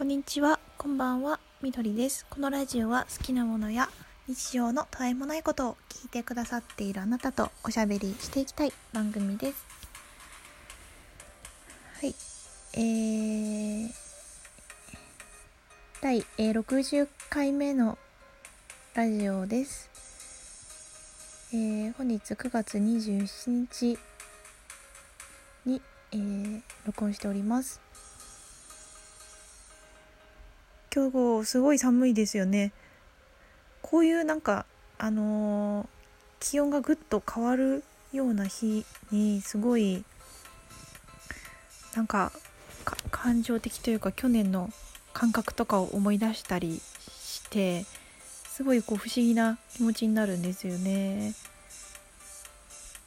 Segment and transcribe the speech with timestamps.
[0.00, 2.24] こんにちは、こんばんは、みどりです。
[2.30, 3.90] このラジオは好きなものや
[4.28, 9.66] 日常のたわいもないことを聞いてくださっているあなたとおしゃべりしていきたい番組です。
[12.00, 12.14] はい、
[12.72, 13.90] えー、
[16.00, 17.98] 第、60回目の
[18.94, 19.90] ラジオです。
[21.52, 23.98] えー本日9月27日
[25.66, 25.82] に、
[26.12, 27.89] えー録音しております。
[30.94, 31.10] 今
[31.42, 32.72] 日すごい寒いですよね。
[33.82, 34.66] こういうなんか
[34.98, 36.00] あのー
[36.40, 40.02] 気温がぐっと変わるような日にすごい
[41.94, 42.32] なんか
[43.10, 44.70] 感情的というか去年の
[45.12, 47.84] 感覚とかを思い出したりして
[48.24, 51.34] すごいこう不思議な気持ちになるんですよね。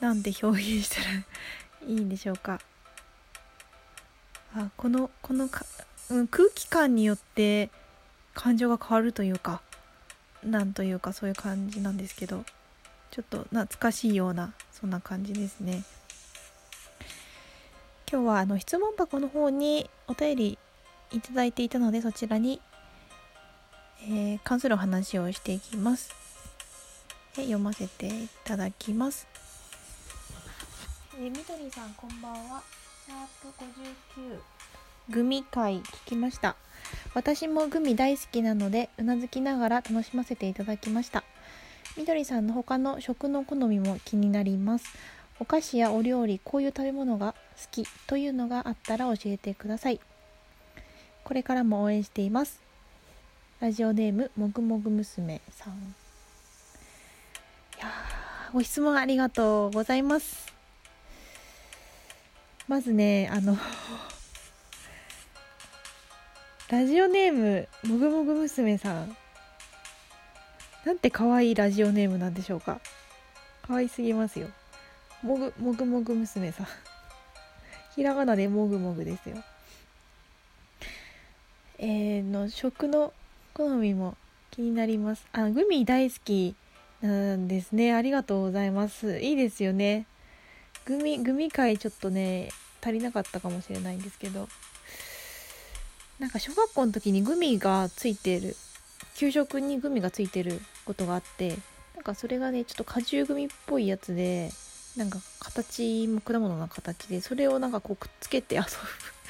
[0.00, 1.10] なんて表現したら
[1.86, 2.60] いいんでしょうか。
[4.54, 5.64] あこのこのか、
[6.10, 7.70] うん、空気感によって
[8.34, 9.62] 感情が変わるというか
[10.44, 12.44] なんというかそういう感じなんですけど
[13.10, 15.82] ちょっと懐かしいようなそんな感じですね。
[18.10, 20.58] 今日はあの質問箱の方にお便り
[21.12, 22.60] いただいていたのでそちらに、
[24.02, 26.12] えー関するお話をしていきます。
[27.36, 29.28] 読ませていただきます。
[31.20, 32.62] えみどりさんこんばんは。
[33.06, 33.48] シャープ
[34.20, 34.59] 59
[35.08, 36.56] グミ会聞きました。
[37.14, 41.24] 私もグミ大好きなのでうなずきながら楽しませていただきました。
[41.96, 44.86] みどりさんの他の食の好みも気になります。
[45.40, 50.00] お菓子やお料理こういう食べ物が好きというのがあったら教えてください。
[51.24, 52.60] これからも応援しています。
[53.60, 55.74] ラジオネームもぐもぐ娘さん。
[55.74, 55.76] い
[57.80, 57.88] や
[58.52, 60.52] ご質問ありがとうございます。
[62.68, 63.56] まずねあの
[66.70, 69.16] ラジオネームもぐもぐ娘さん。
[70.84, 72.80] なんて可愛いラジオネームなんでしょうか。
[73.66, 74.46] 可愛すぎますよ。
[75.24, 76.66] もぐもぐもぐ娘さん。
[77.96, 79.42] ひらがなでもぐもぐですよ。
[81.78, 83.12] えー、の食の
[83.52, 84.16] 好みも
[84.52, 85.26] 気になります。
[85.32, 86.54] あグミ大好き
[87.00, 87.94] なんですね。
[87.94, 89.18] ありがとうございます。
[89.18, 90.06] いいですよね。
[90.84, 94.48] グミグミ界ちょっとね足りなかったかもしれないんですけど。
[96.20, 98.54] なんか小学校の時にグミがついてる
[99.16, 101.56] 給食にグミがついてることがあって
[101.94, 104.50] なんかそれがねちょっと果汁グミっぽいやつで
[104.96, 108.68] なんか形も果物の形でそれをなんかこうくっつけて遊ぶ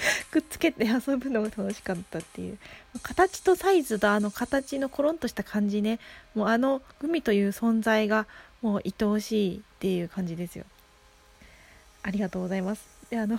[0.32, 2.58] くっつけて遊ぶのが楽しかったっていう。
[3.02, 6.00] 形とサイズとあの形のコロンとした感じね。
[6.34, 8.26] もうあのグミという存在が
[8.62, 10.64] もう愛おしいっていう感じですよ。
[12.02, 12.82] ありがとうございます。
[13.10, 13.38] であの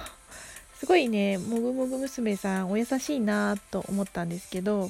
[0.82, 4.90] すごいねもぐもぐ娘さんお優しいなと思ったんですけど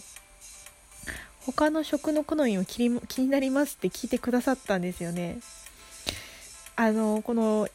[1.46, 5.40] 他の食の好みも気に気になりますって聞いてくださったんですよね。
[6.78, 7.68] あのこの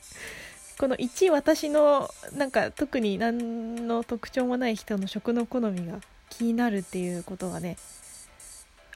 [0.80, 7.76] この1私のなんか特に何の特徴もない人の食の好みが気になるっていうことがね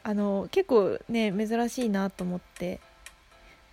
[0.02, 2.80] あの結構ね珍しいなと思って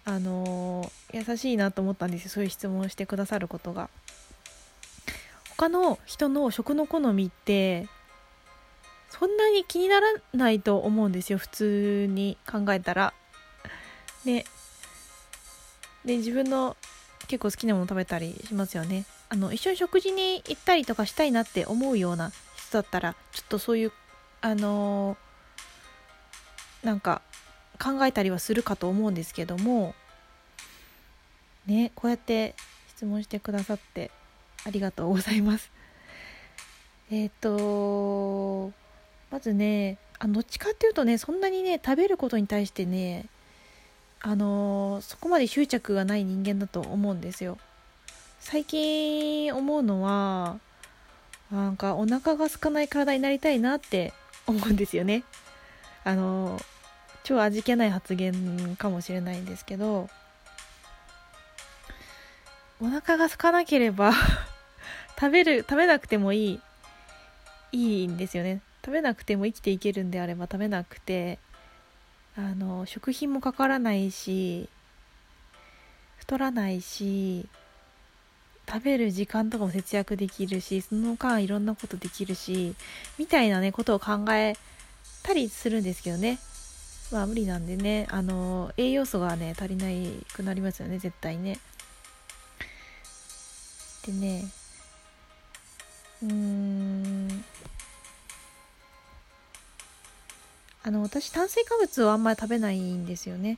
[0.03, 2.31] あの優しいなと思ったんですよ。
[2.31, 3.89] そういう質問をしてくださることが。
[5.58, 7.88] 他の人の食の好みって
[9.09, 13.14] そんなに気にならないと思うんですよ普通に考えたら。
[14.25, 14.46] ね
[16.06, 16.75] で自分の
[17.28, 19.06] 結構好きなもの食べたりしますよね。
[19.30, 23.92] あの一緒に食事に行ったりとかしたいなって思うような人だったらちょっとそういう
[24.42, 25.34] あのー
[26.84, 27.22] なんか
[27.81, 29.96] 考えたりはするかと思うんですけども
[31.66, 32.56] ねこうやって
[32.90, 34.12] 質問してくださって
[34.66, 35.72] ありがとうございます。
[37.12, 38.72] えっ、と
[39.29, 43.25] まずねあどっちかっていうとねそんなにね食べることに対してね
[44.22, 47.57] あのそこまで執着がない人間だと思うんですよ。
[48.40, 50.59] 最近思うのは
[51.51, 54.13] なんかお腹が空かない体になりたいなって
[54.48, 55.24] 思うんですよね。
[56.04, 56.60] あの
[57.24, 60.10] 超味気ない発言かもしれないんですけど
[62.81, 64.12] お腹が空かなければ
[65.24, 66.60] 食べる食べなくてもいい
[67.72, 68.60] いいんですよね。
[68.84, 71.40] 食べなくても生きていけるんであれば食べなくて
[72.36, 74.68] あの食費もかからないし
[76.18, 77.48] 太らないし
[78.70, 82.75] 食べる時間とかも節約できるしその間いろんなことできるし
[83.18, 84.58] みたいなねことを考え
[85.24, 86.38] たりするんですけどね。
[87.14, 91.62] まあ無理なんでねあの栄養素がね足りないくなりますよね絶対ね。
[94.06, 94.52] でね
[96.24, 97.44] うん。
[100.86, 103.58] あの私炭水化物をあんまり食べないんですよね。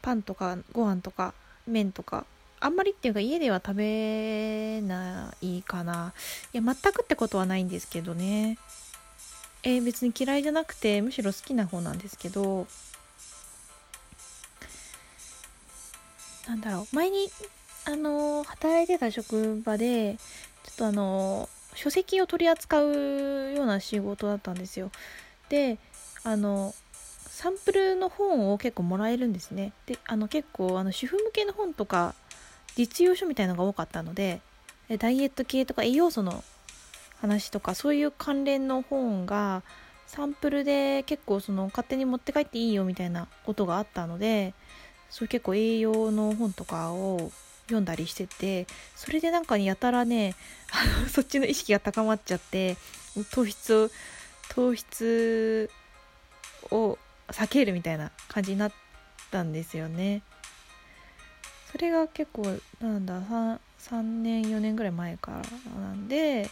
[0.00, 1.34] パンとかご飯とか
[1.66, 2.24] 麺とか。
[2.60, 6.12] あんまりっていうか家では食べないかな。
[6.52, 8.56] いや全くってことはないんですけどね。
[9.64, 12.68] えー、別に嫌いじゃなくてむしろ好きな方なんですけど。
[16.46, 16.94] なんだろう。
[16.94, 17.30] 前に
[17.84, 20.18] あの働いてた職場で
[20.64, 24.90] ちょっとあの書籍を取り扱うような仕事だったんですよ。
[25.48, 25.78] で
[26.24, 26.74] あの
[27.26, 29.72] サンプルの本を結構もらえるんですね。
[29.86, 32.14] であの結構あの主婦向けの本とか
[32.76, 34.40] 実用書みたいのが多かったので
[34.98, 36.44] ダイエット系とか栄養素の
[37.20, 39.62] 話とかそういう関連の本が
[40.06, 44.52] サンプルで結構その勝手に持って帰っていいよみたいなことがあったので
[45.08, 47.30] そういう結構栄養の本とかを
[47.72, 50.34] 読んだりしててそれでなんかやたらね
[50.70, 52.76] あの そっちの意識が高まっちゃって
[53.30, 53.90] 糖質を
[54.50, 55.70] 糖質
[56.70, 56.98] を
[57.28, 58.72] 避けるみたいな感じになっ
[59.30, 60.22] たんですよね。
[61.70, 62.42] それが結構
[62.80, 66.50] なんだ 3, 3年4年ぐらい前からなんで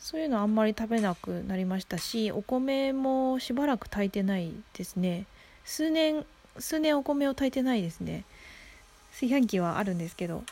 [0.00, 5.26] そういうのあんまり食べなくなりましたしお米もしばらく炊いてないですね
[5.64, 6.26] 数年
[6.58, 8.24] 数年お米を炊いてないですね
[9.18, 10.44] 炊飯器はあるんですけど。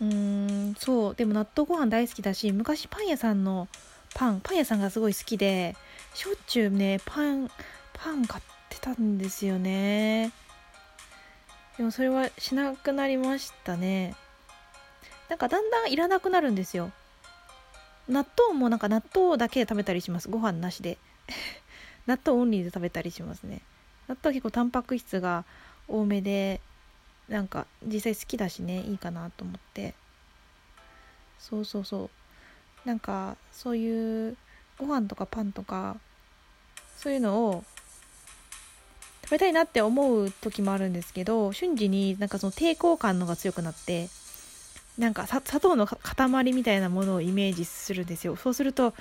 [0.00, 3.68] うーんそうでも納豆ご飯大好きだし昔パン屋さんの
[4.14, 5.76] パンパン屋さんがすごい好きで
[6.14, 7.48] しょっちゅうねパン
[7.94, 10.32] パン買ってたんですよね。
[11.78, 14.14] でもそれはしなくなりましたね。
[15.28, 16.90] なんかだんだんいらなくなるんですよ。
[18.08, 20.28] 納豆もなんか納豆だけで食べたりします。
[20.28, 20.98] ご飯なしで。
[22.06, 23.62] 納豆オンリーで食べたりしますね。
[24.08, 25.44] 納豆結構タンパク質が
[25.88, 26.60] 多めで
[27.28, 29.94] なんか実際好きだしねいいかなと思って。
[31.38, 32.10] そうそうそう。
[32.84, 34.36] なんかそういう
[34.78, 35.96] ご飯とかパンとか
[36.96, 37.64] そういうのを
[39.24, 44.08] 食べたいなって思う時もあるんですけど瞬時になんかその抵抗感のが強くなって
[44.98, 48.36] なんか砂糖の塊みたいなものをイメージするんですよ。
[48.36, 48.94] そうすると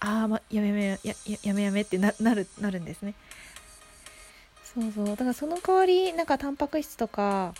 [0.00, 3.14] ああ、ま、やめやめややめやめってなるなるんですね。
[4.76, 5.06] そうそう。
[5.06, 7.54] だからその代わりなんかタンパク質とか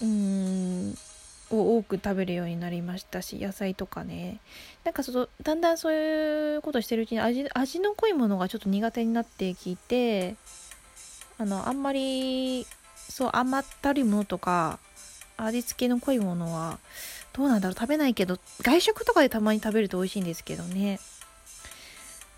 [0.00, 0.94] うん
[1.50, 4.38] を多く食べるようになりましたし野菜とかね。
[4.84, 10.36] なんかそのだんだんそういうことしてるうちに味味の濃いものがちょっと苦手になってきて
[11.38, 12.64] あのあんまり
[12.96, 14.78] そう甘ったるいものとか
[15.36, 16.78] 味付けの濃いものは
[17.32, 17.74] どうなんだろう。
[17.74, 21.00] 食べないけど外食とかでたまに食べると美味しいんですけどね。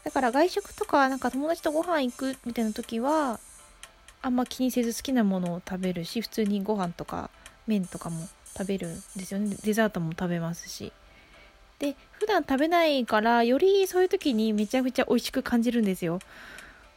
[0.09, 3.39] だから外食とかなんか友達とご飯行くみたいな時は
[4.23, 7.29] あんま気にせず好きなものを食べるし普通にご飯とか
[7.67, 8.27] 麺とかも
[8.57, 9.55] 食べるんですよね。
[9.63, 10.95] デザートも食べますし。
[11.79, 16.21] で普段食べないからよりそういう時にめちゃくちゃ美味しく感じるんですよ。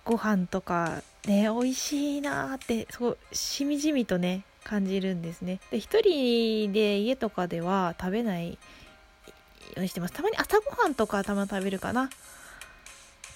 [0.05, 5.59] ご飯とかね美味しいなーってそうしみじみとね感じるんですね。
[5.69, 8.57] で一人で家とかでは食べないよ
[9.75, 10.13] うにしてます。
[10.13, 12.09] たまに朝ごはんとかたま食べるかな。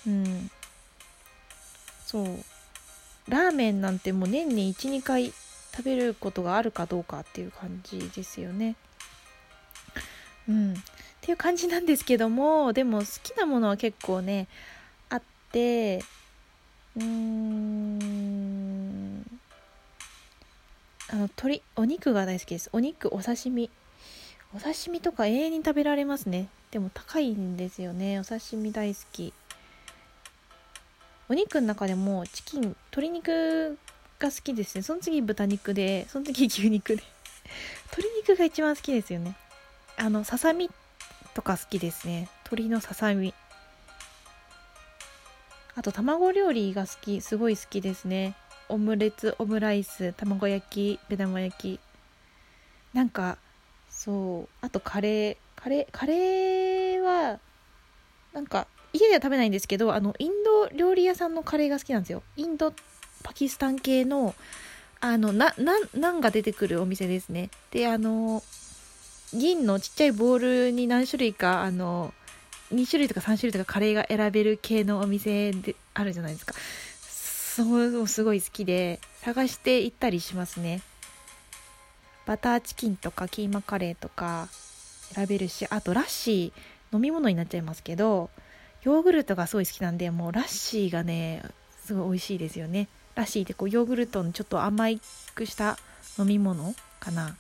[0.08, 0.52] うん。
[2.06, 2.28] そう。
[3.28, 5.34] ラーメンなんてもう年に12回
[5.76, 8.76] 食べることがあるかどうかっていう感じですよね。
[10.48, 10.74] うん。
[10.74, 10.76] っ
[11.22, 14.48] ていう感じなんですけどもでも好きなものは結構ね
[15.10, 15.22] あっ
[15.52, 16.04] て
[16.96, 18.46] うーん。
[21.10, 22.70] あの鶏お肉が大好きです。
[22.74, 23.70] お肉お刺身。
[24.56, 26.48] お刺身とか永遠に食べられますね。
[26.72, 28.20] でも高いんですよね。
[28.20, 29.34] お刺身大好き。
[31.28, 33.78] お肉の中でもチキン鶏肉
[34.20, 34.84] が好きですね。
[34.84, 37.04] その次豚肉でその次牛肉で。
[37.98, 39.36] 鶏肉が一番好きですよね。
[39.98, 40.70] あのささみ
[41.34, 42.30] とか好きですね。
[42.44, 43.34] 鶏のささみ
[45.76, 47.22] あと卵料理が好き。
[47.22, 48.36] すごい好きですね。
[48.70, 51.80] オムレツオムライス卵焼き目玉焼き。
[52.94, 53.38] なんか
[53.90, 54.50] そう。
[54.62, 55.38] あとカレー。
[55.56, 57.40] カレーカレーは
[58.34, 62.24] なんか家では食べないんですけどあのイン料理屋さんのカレーが好きなんですよ。
[62.36, 62.74] インド
[63.24, 64.36] パキスタン系の
[65.00, 67.50] あのななナンが出てくるお店ですね。
[67.72, 68.44] であの
[69.34, 72.14] 銀のちっちゃいボウルに何種類かあの
[72.74, 76.54] 2種類とか3種類とかカレーが選べる系のお店であるじゃないですか。
[77.56, 80.82] そうすごい好きで探して行ったりしますね。
[82.26, 84.50] バターチキンとかキーマカレーとか
[85.14, 88.30] 選べるしあとラッシー飲み物になっちゃいますけど
[88.86, 91.42] ヨーグルトがすごい好きなんでもうラッシーがね
[91.86, 92.88] すごい美味しいですよね。
[93.16, 94.86] ラッシーってこうヨーグルトのちょっと甘
[95.34, 95.80] くした
[96.20, 97.36] 飲み物かな。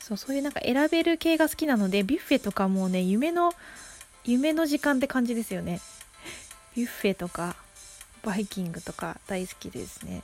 [0.00, 3.52] そうそういうなんか選べる系が好きなのでビュッフェとかもね夢の
[4.24, 5.80] 夢の時間って感じですよね。
[6.76, 7.56] ビュッフェとか
[8.22, 10.22] バイキングとか大好きですね。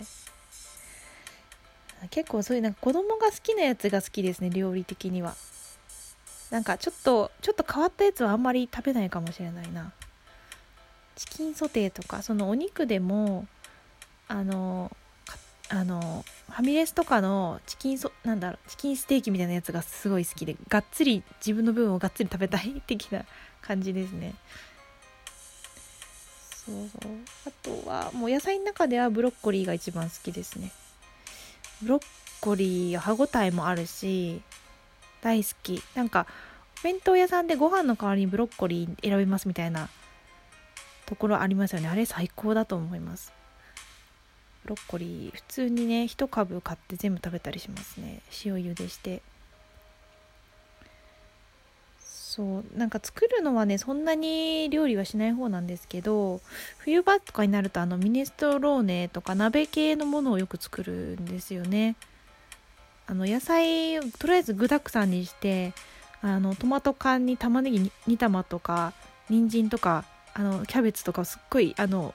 [2.11, 5.35] 結構そういうなんか子供が好きなやつが好きですね料理的には。
[6.55, 9.91] なんかちょっとちょっと変わったやつはあんまり食べないかもしれないな。
[11.17, 13.49] チキンソテーとかそのお肉でも
[14.29, 14.97] あの
[15.69, 23.25] あのファミレスとかのチキンソなんだろうチキンステーキみたいなやつがすごい好きでがっつり自分の分をがっつり食べたい的な
[23.61, 24.33] 感じですね。
[26.65, 27.13] そうそう。
[27.49, 30.71] あとはもう野菜の中ではブロッコリーが一番好きですね。
[31.83, 32.03] ブロッ
[32.41, 34.41] コリー歯ごたえもあるし
[35.25, 35.83] 大好き。
[35.95, 36.27] なんか
[36.81, 39.89] お弁当屋さんでご飯の代わりにブロッコリー選びますみたいな
[41.07, 41.89] ところありますよね。
[41.89, 43.33] あれ最高だと思います。
[44.65, 48.21] ブロッコリー普通にね1株買って全部食べたりしますね。
[48.45, 49.23] 塩茹でして。
[52.01, 56.41] そうなんか作るのはねそんなに料理はしない方なんですけど
[56.79, 61.95] 冬場とかになるとあのミネストローネとか鍋系のものをよく作るんですよね。
[63.07, 65.73] あの野菜とりあえず具だくさんにして
[66.23, 68.93] あのトマト缶に玉ねぎ煮玉とか
[69.29, 72.15] 人参とかあのキャベツとかすっごいあの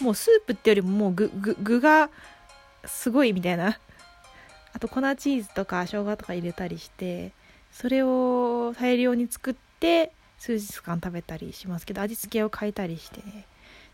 [0.00, 2.10] もうスープってよりももう具具具が
[2.84, 3.78] すごいみたいな。
[4.72, 7.32] あと粉チーズとか生姜とか入れたりして
[7.72, 13.46] それを大量に作って数日間食べたりしますけど味付けを変えたりしてね。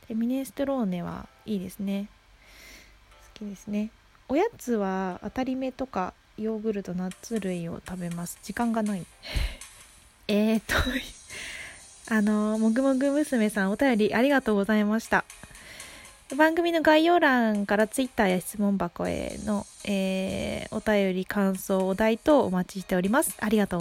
[0.09, 2.09] でミネストローネはいいですね。
[3.35, 3.91] 好きですね。
[4.29, 8.39] おやつは当たり目とかヨーグルトナッツ類を食べます。
[8.43, 9.05] 時間がない。
[10.29, 10.75] えーと
[12.09, 15.25] あのもぐもぐ娘さんお便りありがとうございました。
[16.37, 23.37] 番組の概要欄から Twitter や質問箱への、えー、お便り感想お題とお待ちしております。
[23.39, 23.81] ありがとう